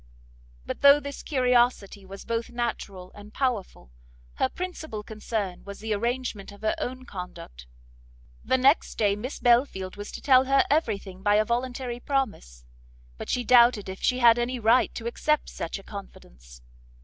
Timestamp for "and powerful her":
3.13-4.49